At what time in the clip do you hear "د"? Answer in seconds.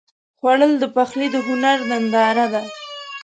0.79-0.85, 1.31-1.35